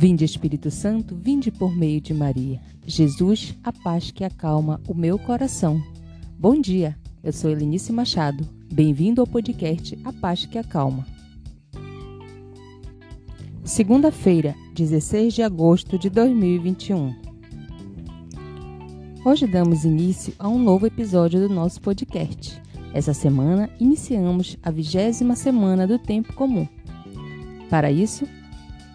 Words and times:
Vinde 0.00 0.24
Espírito 0.24 0.70
Santo, 0.70 1.16
vinde 1.16 1.50
por 1.50 1.74
meio 1.74 2.00
de 2.00 2.14
Maria. 2.14 2.60
Jesus, 2.86 3.52
a 3.64 3.72
paz 3.72 4.12
que 4.12 4.22
acalma 4.22 4.80
o 4.86 4.94
meu 4.94 5.18
coração. 5.18 5.82
Bom 6.38 6.60
dia, 6.60 6.96
eu 7.20 7.32
sou 7.32 7.50
Helenice 7.50 7.92
Machado. 7.92 8.48
Bem-vindo 8.72 9.20
ao 9.20 9.26
podcast 9.26 9.98
A 10.04 10.12
Paz 10.12 10.46
que 10.46 10.56
Acalma. 10.56 11.04
Segunda-feira, 13.64 14.54
16 14.72 15.34
de 15.34 15.42
agosto 15.42 15.98
de 15.98 16.08
2021. 16.08 17.16
Hoje 19.24 19.48
damos 19.48 19.84
início 19.84 20.32
a 20.38 20.48
um 20.48 20.60
novo 20.60 20.86
episódio 20.86 21.40
do 21.40 21.52
nosso 21.52 21.80
podcast. 21.80 22.62
Essa 22.94 23.12
semana 23.12 23.68
iniciamos 23.80 24.56
a 24.62 24.70
vigésima 24.70 25.34
semana 25.34 25.88
do 25.88 25.98
Tempo 25.98 26.32
Comum. 26.34 26.68
Para 27.68 27.90
isso, 27.90 28.28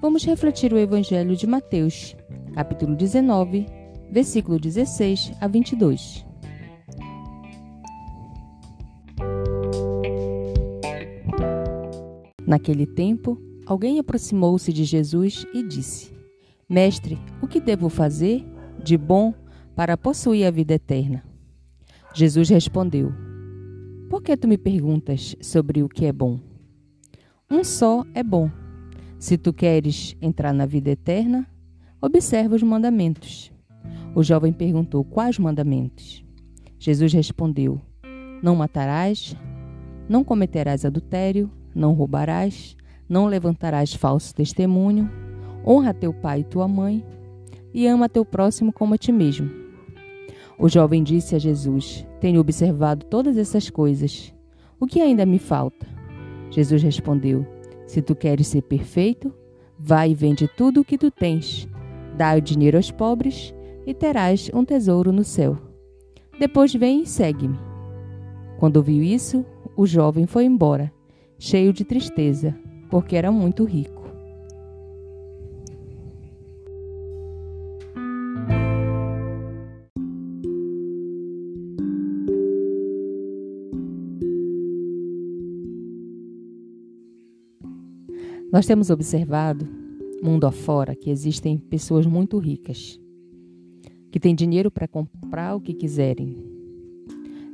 vamos 0.00 0.24
refletir 0.24 0.72
o 0.72 0.78
Evangelho 0.78 1.36
de 1.36 1.46
Mateus, 1.46 2.16
capítulo 2.54 2.96
19, 2.96 3.66
versículo 4.10 4.58
16 4.58 5.32
a 5.40 5.46
22. 5.46 6.24
Naquele 12.46 12.86
tempo, 12.86 13.38
alguém 13.66 13.98
aproximou-se 13.98 14.72
de 14.72 14.84
Jesus 14.84 15.46
e 15.52 15.62
disse: 15.62 16.12
Mestre, 16.68 17.18
o 17.42 17.46
que 17.46 17.60
devo 17.60 17.88
fazer 17.88 18.44
de 18.82 18.96
bom 18.96 19.34
para 19.76 19.96
possuir 19.96 20.46
a 20.46 20.50
vida 20.50 20.74
eterna? 20.74 21.22
Jesus 22.14 22.48
respondeu: 22.48 23.12
Por 24.08 24.22
que 24.22 24.36
tu 24.36 24.48
me 24.48 24.56
perguntas 24.56 25.36
sobre 25.40 25.82
o 25.82 25.88
que 25.88 26.06
é 26.06 26.12
bom? 26.12 26.40
Um 27.48 27.62
só 27.62 28.04
é 28.14 28.22
bom. 28.22 28.50
Se 29.20 29.36
tu 29.36 29.52
queres 29.52 30.16
entrar 30.22 30.54
na 30.54 30.64
vida 30.64 30.88
eterna, 30.88 31.46
observa 32.00 32.56
os 32.56 32.62
mandamentos. 32.62 33.52
O 34.14 34.22
jovem 34.22 34.50
perguntou: 34.50 35.04
Quais 35.04 35.38
mandamentos? 35.38 36.24
Jesus 36.78 37.12
respondeu: 37.12 37.78
Não 38.42 38.56
matarás, 38.56 39.36
não 40.08 40.24
cometerás 40.24 40.86
adultério, 40.86 41.50
não 41.74 41.92
roubarás, 41.92 42.74
não 43.06 43.26
levantarás 43.26 43.92
falso 43.92 44.34
testemunho, 44.34 45.10
honra 45.66 45.92
teu 45.92 46.14
pai 46.14 46.40
e 46.40 46.44
tua 46.44 46.66
mãe, 46.66 47.04
e 47.74 47.86
ama 47.86 48.08
teu 48.08 48.24
próximo 48.24 48.72
como 48.72 48.94
a 48.94 48.98
ti 48.98 49.12
mesmo. 49.12 49.50
O 50.58 50.66
jovem 50.66 51.02
disse 51.02 51.36
a 51.36 51.38
Jesus: 51.38 52.06
Tenho 52.22 52.40
observado 52.40 53.04
todas 53.04 53.36
essas 53.36 53.68
coisas. 53.68 54.32
O 54.80 54.86
que 54.86 54.98
ainda 54.98 55.26
me 55.26 55.38
falta? 55.38 55.86
Jesus 56.50 56.82
respondeu: 56.82 57.59
se 57.90 58.00
tu 58.00 58.14
queres 58.14 58.46
ser 58.46 58.62
perfeito, 58.62 59.34
vai 59.76 60.12
e 60.12 60.14
vende 60.14 60.46
tudo 60.56 60.80
o 60.80 60.84
que 60.84 60.96
tu 60.96 61.10
tens, 61.10 61.68
dá 62.16 62.36
o 62.36 62.40
dinheiro 62.40 62.76
aos 62.76 62.92
pobres 62.92 63.52
e 63.84 63.92
terás 63.92 64.48
um 64.54 64.64
tesouro 64.64 65.10
no 65.10 65.24
céu. 65.24 65.58
Depois 66.38 66.72
vem 66.72 67.02
e 67.02 67.06
segue-me. 67.06 67.58
Quando 68.60 68.76
ouviu 68.76 69.02
isso, 69.02 69.44
o 69.76 69.86
jovem 69.86 70.24
foi 70.24 70.44
embora, 70.44 70.92
cheio 71.36 71.72
de 71.72 71.84
tristeza, 71.84 72.56
porque 72.88 73.16
era 73.16 73.32
muito 73.32 73.64
rico. 73.64 73.99
Nós 88.52 88.66
temos 88.66 88.90
observado, 88.90 89.64
mundo 90.20 90.44
afora, 90.44 90.96
que 90.96 91.08
existem 91.08 91.56
pessoas 91.56 92.04
muito 92.04 92.36
ricas, 92.36 93.00
que 94.10 94.18
têm 94.18 94.34
dinheiro 94.34 94.72
para 94.72 94.88
comprar 94.88 95.54
o 95.54 95.60
que 95.60 95.72
quiserem. 95.72 96.36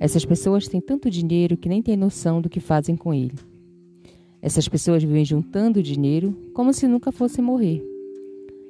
Essas 0.01 0.25
pessoas 0.25 0.67
têm 0.67 0.81
tanto 0.81 1.11
dinheiro 1.11 1.55
que 1.57 1.69
nem 1.69 1.83
têm 1.83 1.99
noção 1.99 2.41
do 2.41 2.49
que 2.49 2.61
fazem 2.61 2.97
com 2.97 3.13
ele. 3.13 3.35
Essas 4.41 4.69
pessoas 4.69 5.03
vivem 5.03 5.25
juntando 5.25 5.83
dinheiro 5.83 6.35
como 6.55 6.73
se 6.73 6.89
nunca 6.89 7.13
fossem 7.13 7.45
morrer. 7.45 7.85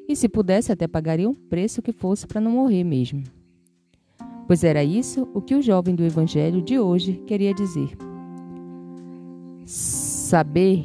E 0.09 0.17
se 0.17 0.29
pudesse, 0.29 0.73
até 0.73 0.89
pagariam 0.89 1.31
o 1.31 1.35
preço 1.35 1.81
que 1.81 1.93
fosse 1.93 2.27
para 2.27 2.41
não 2.41 2.51
morrer 2.51 2.83
mesmo. 2.83 3.23
Pois 4.49 4.65
era 4.65 4.83
isso 4.83 5.29
o 5.33 5.41
que 5.41 5.55
o 5.55 5.63
jovem 5.63 5.95
do 5.95 6.03
Evangelho 6.03 6.61
de 6.61 6.77
hoje 6.77 7.23
queria 7.25 7.55
dizer. 7.55 7.91
Saber 9.65 10.85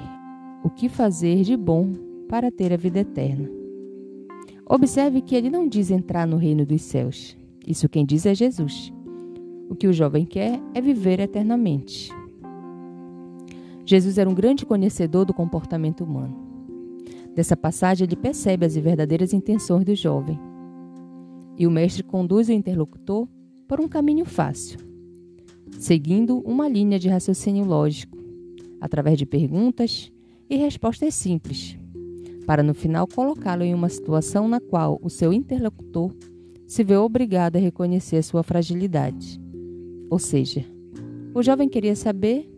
o 0.63 0.69
que 0.69 0.87
fazer 0.87 1.43
de 1.43 1.57
bom 1.57 1.93
para 2.29 2.51
ter 2.51 2.71
a 2.71 2.77
vida 2.77 2.99
eterna. 2.99 3.49
Observe 4.65 5.21
que 5.21 5.35
ele 5.35 5.49
não 5.49 5.67
diz 5.67 5.91
entrar 5.91 6.25
no 6.25 6.37
reino 6.37 6.65
dos 6.65 6.81
céus. 6.81 7.35
Isso 7.65 7.89
quem 7.89 8.05
diz 8.05 8.25
é 8.25 8.33
Jesus. 8.33 8.93
O 9.69 9.75
que 9.75 9.87
o 9.87 9.93
jovem 9.93 10.25
quer 10.25 10.61
é 10.73 10.81
viver 10.81 11.19
eternamente. 11.19 12.11
Jesus 13.85 14.17
era 14.17 14.29
um 14.29 14.33
grande 14.33 14.65
conhecedor 14.65 15.25
do 15.25 15.33
comportamento 15.33 16.03
humano. 16.03 16.37
Dessa 17.35 17.57
passagem, 17.57 18.05
ele 18.05 18.15
percebe 18.15 18.65
as 18.65 18.75
verdadeiras 18.75 19.33
intenções 19.33 19.85
do 19.85 19.95
jovem. 19.95 20.39
E 21.57 21.65
o 21.65 21.71
mestre 21.71 22.03
conduz 22.03 22.49
o 22.49 22.53
interlocutor 22.53 23.27
por 23.67 23.79
um 23.79 23.87
caminho 23.87 24.25
fácil, 24.25 24.79
seguindo 25.79 26.39
uma 26.39 26.67
linha 26.67 26.99
de 26.99 27.07
raciocínio 27.07 27.65
lógico, 27.65 28.17
através 28.79 29.17
de 29.17 29.25
perguntas 29.25 30.10
e 30.51 30.57
respostas 30.57 31.15
simples, 31.15 31.77
para 32.45 32.61
no 32.61 32.73
final 32.73 33.07
colocá-lo 33.07 33.63
em 33.63 33.73
uma 33.73 33.87
situação 33.87 34.49
na 34.49 34.59
qual 34.59 34.99
o 35.01 35.09
seu 35.09 35.31
interlocutor 35.31 36.13
se 36.67 36.83
vê 36.83 36.97
obrigado 36.97 37.55
a 37.55 37.59
reconhecer 37.59 38.17
a 38.17 38.21
sua 38.23 38.43
fragilidade. 38.43 39.39
Ou 40.09 40.19
seja, 40.19 40.65
o 41.33 41.41
jovem 41.41 41.69
queria 41.69 41.95
saber 41.95 42.51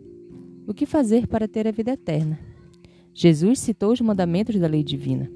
o 0.66 0.74
que 0.74 0.86
fazer 0.86 1.28
para 1.28 1.46
ter 1.46 1.68
a 1.68 1.70
vida 1.70 1.92
eterna. 1.92 2.36
Jesus 3.14 3.60
citou 3.60 3.92
os 3.92 4.00
mandamentos 4.00 4.58
da 4.58 4.66
lei 4.66 4.82
divina. 4.82 5.30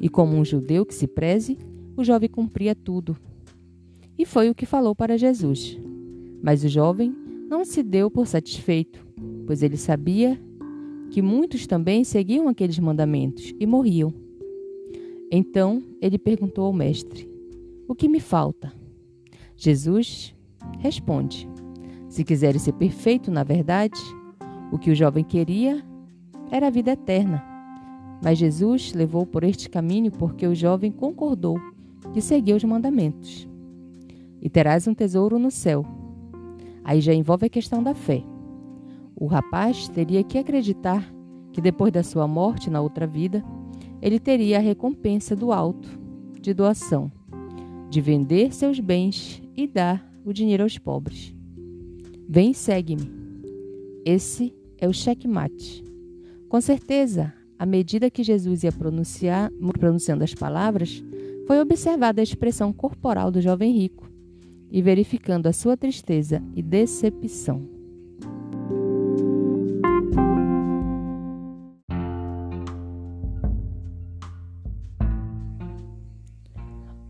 E 0.00 0.08
como 0.08 0.36
um 0.36 0.44
judeu 0.44 0.86
que 0.86 0.94
se 0.94 1.08
preze, 1.08 1.58
o 1.96 2.04
jovem 2.04 2.28
cumpria 2.28 2.72
tudo. 2.72 3.16
E 4.16 4.24
foi 4.24 4.48
o 4.48 4.54
que 4.54 4.64
falou 4.64 4.94
para 4.94 5.18
Jesus. 5.18 5.76
Mas 6.40 6.62
o 6.62 6.68
jovem 6.68 7.12
não 7.50 7.64
se 7.64 7.82
deu 7.82 8.08
por 8.08 8.28
satisfeito, 8.28 9.04
pois 9.44 9.60
ele 9.60 9.76
sabia 9.76 10.40
que 11.10 11.22
muitos 11.22 11.66
também 11.66 12.04
seguiam 12.04 12.48
aqueles 12.48 12.78
mandamentos 12.78 13.54
e 13.58 13.66
morriam. 13.66 14.12
Então 15.30 15.82
ele 16.00 16.18
perguntou 16.18 16.64
ao 16.64 16.72
Mestre: 16.72 17.28
O 17.86 17.94
que 17.94 18.08
me 18.08 18.20
falta? 18.20 18.72
Jesus 19.56 20.34
responde: 20.78 21.48
Se 22.08 22.24
quiseres 22.24 22.62
ser 22.62 22.72
perfeito 22.72 23.30
na 23.30 23.42
verdade, 23.42 24.00
o 24.72 24.78
que 24.78 24.90
o 24.90 24.94
jovem 24.94 25.24
queria 25.24 25.82
era 26.50 26.68
a 26.68 26.70
vida 26.70 26.92
eterna. 26.92 27.44
Mas 28.22 28.38
Jesus 28.38 28.92
levou 28.92 29.24
por 29.24 29.44
este 29.44 29.68
caminho 29.68 30.10
porque 30.10 30.46
o 30.46 30.54
jovem 30.54 30.90
concordou 30.90 31.58
de 32.12 32.20
seguir 32.20 32.54
os 32.54 32.64
mandamentos. 32.64 33.48
E 34.40 34.48
terás 34.48 34.86
um 34.86 34.94
tesouro 34.94 35.38
no 35.38 35.50
céu. 35.50 35.84
Aí 36.84 37.00
já 37.00 37.12
envolve 37.12 37.46
a 37.46 37.50
questão 37.50 37.82
da 37.82 37.94
fé. 37.94 38.22
O 39.20 39.26
rapaz 39.26 39.88
teria 39.88 40.22
que 40.22 40.38
acreditar 40.38 41.12
que 41.52 41.60
depois 41.60 41.92
da 41.92 42.04
sua 42.04 42.28
morte 42.28 42.70
na 42.70 42.80
outra 42.80 43.04
vida, 43.04 43.44
ele 44.00 44.20
teria 44.20 44.58
a 44.58 44.60
recompensa 44.60 45.34
do 45.34 45.50
alto, 45.50 45.88
de 46.40 46.54
doação, 46.54 47.10
de 47.90 48.00
vender 48.00 48.54
seus 48.54 48.78
bens 48.78 49.42
e 49.56 49.66
dar 49.66 50.08
o 50.24 50.32
dinheiro 50.32 50.62
aos 50.62 50.78
pobres. 50.78 51.34
Vem 52.28 52.54
segue-me. 52.54 53.10
Esse 54.04 54.54
é 54.78 54.86
o 54.86 54.92
checkmate. 54.92 55.82
Com 56.48 56.60
certeza, 56.60 57.34
à 57.58 57.66
medida 57.66 58.10
que 58.10 58.22
Jesus 58.22 58.62
ia 58.62 58.70
pronunciando 58.70 60.22
as 60.22 60.32
palavras, 60.32 61.02
foi 61.48 61.58
observada 61.58 62.20
a 62.20 62.22
expressão 62.22 62.72
corporal 62.72 63.32
do 63.32 63.40
jovem 63.40 63.72
rico 63.72 64.08
e 64.70 64.80
verificando 64.80 65.48
a 65.48 65.52
sua 65.52 65.76
tristeza 65.76 66.40
e 66.54 66.62
decepção. 66.62 67.77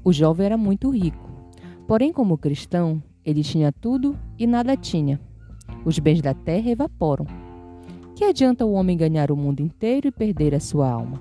O 0.08 0.12
jovem 0.12 0.46
era 0.46 0.56
muito 0.56 0.88
rico. 0.88 1.28
Porém, 1.86 2.14
como 2.14 2.38
cristão, 2.38 3.02
ele 3.22 3.42
tinha 3.42 3.70
tudo 3.70 4.18
e 4.38 4.46
nada 4.46 4.74
tinha. 4.74 5.20
Os 5.84 5.98
bens 5.98 6.22
da 6.22 6.32
terra 6.32 6.70
evaporam. 6.70 7.26
Que 8.16 8.24
adianta 8.24 8.64
o 8.64 8.72
homem 8.72 8.96
ganhar 8.96 9.30
o 9.30 9.36
mundo 9.36 9.60
inteiro 9.60 10.08
e 10.08 10.10
perder 10.10 10.54
a 10.54 10.60
sua 10.60 10.90
alma? 10.90 11.20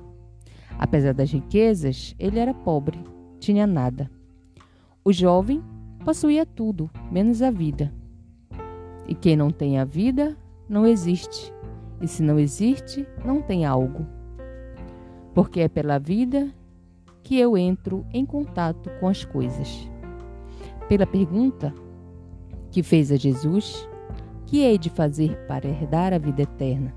Apesar 0.80 1.13
das 1.13 1.30
riquezas, 1.30 2.16
ele 2.18 2.39
era 2.39 2.54
pobre, 2.54 2.98
tinha 3.42 3.68
nada. 3.68 4.10
O 5.04 5.12
jovem 5.12 5.62
possuía 6.06 6.45
tudo, 6.45 6.89
menos 7.12 7.42
a 7.42 7.51
vida. 7.51 7.94
E 9.06 9.13
quem 9.13 9.36
não 9.36 9.51
tem 9.51 9.80
a 9.80 9.84
vida, 9.84 10.38
não 10.69 10.88
existe. 10.88 11.54
E 12.00 12.07
se 12.07 12.24
não 12.24 12.39
existe, 12.39 13.06
não 13.25 13.42
tem 13.42 13.66
algo. 13.66 14.07
porque 15.34 15.60
é 15.60 15.68
pela 15.68 16.00
vida 16.00 16.50
que 17.27 17.38
eu 17.38 17.57
entro 17.57 18.06
em 18.13 18.25
contato 18.25 18.89
com 19.01 19.07
as 19.09 19.25
coisas. 19.25 19.85
Pela 20.88 21.06
pergunta 21.06 21.74
que 22.71 22.81
fez 22.81 23.12
a 23.12 23.18
Jesus, 23.18 23.85
que 24.45 24.59
hei 24.62 24.77
de 24.77 24.89
fazer 24.89 25.35
para 25.45 25.68
herdar 25.68 26.13
a 26.13 26.18
vida 26.18 26.44
eterna? 26.44 26.95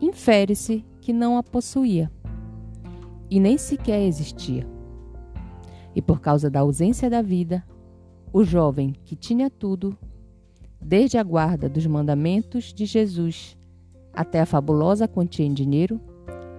Infere-se 0.00 0.84
que 1.00 1.12
não 1.12 1.36
a 1.36 1.42
possuía 1.42 2.08
e 3.28 3.40
nem 3.40 3.58
sequer 3.58 4.06
existia. 4.06 4.64
E 5.96 6.00
por 6.00 6.20
causa 6.20 6.48
da 6.48 6.60
ausência 6.60 7.10
da 7.10 7.20
vida, 7.20 7.64
o 8.32 8.44
jovem 8.44 8.94
que 9.04 9.16
tinha 9.16 9.50
tudo, 9.50 9.98
desde 10.80 11.18
a 11.18 11.24
guarda 11.24 11.68
dos 11.68 11.84
mandamentos 11.88 12.72
de 12.72 12.86
Jesus 12.86 13.58
até 14.12 14.40
a 14.40 14.46
fabulosa 14.46 15.08
quantia 15.08 15.44
em 15.44 15.52
dinheiro, 15.52 16.00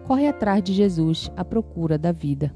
corre 0.10 0.28
atrás 0.28 0.64
de 0.64 0.74
Jesus 0.74 1.32
à 1.38 1.46
procura 1.46 1.96
da 1.96 2.12
vida, 2.12 2.52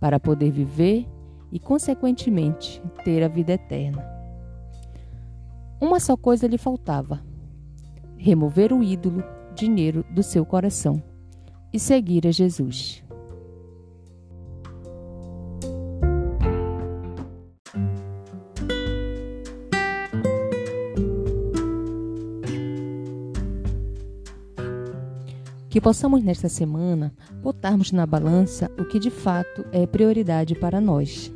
para 0.00 0.18
poder 0.18 0.50
viver 0.50 1.06
e, 1.52 1.60
consequentemente, 1.60 2.80
ter 3.04 3.22
a 3.22 3.28
vida 3.28 3.52
eterna. 3.52 4.02
Uma 5.78 6.00
só 6.00 6.16
coisa 6.16 6.46
lhe 6.46 6.56
faltava: 6.56 7.22
remover 8.16 8.72
o 8.72 8.82
ídolo, 8.82 9.22
dinheiro, 9.54 10.02
do 10.10 10.22
seu 10.22 10.46
coração 10.46 11.02
e 11.74 11.78
seguir 11.78 12.26
a 12.26 12.30
Jesus. 12.30 13.04
Que 25.76 25.80
possamos 25.82 26.24
nesta 26.24 26.48
semana 26.48 27.12
botarmos 27.42 27.92
na 27.92 28.06
balança 28.06 28.72
o 28.78 28.84
que 28.86 28.98
de 28.98 29.10
fato 29.10 29.62
é 29.70 29.86
prioridade 29.86 30.54
para 30.54 30.80
nós: 30.80 31.30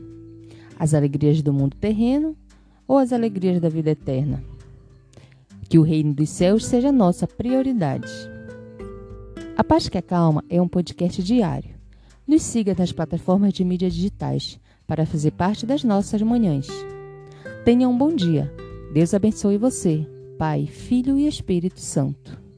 as 0.78 0.94
alegrias 0.94 1.42
do 1.42 1.52
mundo 1.52 1.76
terreno 1.76 2.34
ou 2.88 2.96
as 2.96 3.12
alegrias 3.12 3.60
da 3.60 3.68
vida 3.68 3.90
eterna. 3.90 4.42
Que 5.68 5.78
o 5.78 5.82
reino 5.82 6.14
dos 6.14 6.30
céus 6.30 6.64
seja 6.64 6.90
nossa 6.90 7.26
prioridade. 7.26 8.10
A 9.58 9.62
Paz 9.62 9.90
que 9.90 9.98
Acalma 9.98 10.42
é 10.48 10.58
um 10.58 10.66
podcast 10.66 11.22
diário. 11.22 11.74
Nos 12.26 12.40
siga 12.40 12.74
nas 12.74 12.92
plataformas 12.92 13.52
de 13.52 13.62
mídias 13.62 13.92
digitais 13.92 14.58
para 14.86 15.04
fazer 15.04 15.32
parte 15.32 15.66
das 15.66 15.84
nossas 15.84 16.22
manhãs. 16.22 16.66
Tenha 17.62 17.86
um 17.86 17.98
bom 17.98 18.16
dia. 18.16 18.50
Deus 18.94 19.12
abençoe 19.12 19.58
você, 19.58 20.08
Pai, 20.38 20.64
Filho 20.64 21.18
e 21.18 21.28
Espírito 21.28 21.78
Santo. 21.78 22.49